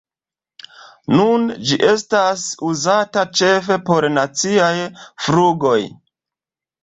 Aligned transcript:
Nun 1.17 1.43
ĝi 1.71 1.75
estas 1.89 2.45
uzata 2.69 3.25
ĉefe 3.41 3.77
por 3.89 4.07
naciaj 4.15 4.73
flugoj. 5.27 5.79